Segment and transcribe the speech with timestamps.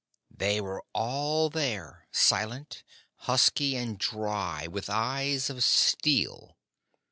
[0.35, 2.83] They were all there, silent,
[3.29, 6.57] husky, and dry, with eyes of steel.